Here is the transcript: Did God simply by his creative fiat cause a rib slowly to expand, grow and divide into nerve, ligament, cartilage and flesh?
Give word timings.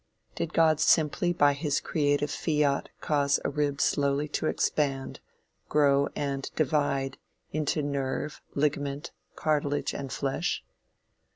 Did 0.33 0.51
God 0.51 0.79
simply 0.79 1.31
by 1.31 1.53
his 1.53 1.79
creative 1.79 2.31
fiat 2.31 2.89
cause 3.01 3.39
a 3.45 3.51
rib 3.51 3.79
slowly 3.79 4.27
to 4.29 4.47
expand, 4.47 5.19
grow 5.69 6.07
and 6.15 6.49
divide 6.55 7.19
into 7.51 7.83
nerve, 7.83 8.41
ligament, 8.55 9.11
cartilage 9.35 9.93
and 9.93 10.11
flesh? 10.11 10.63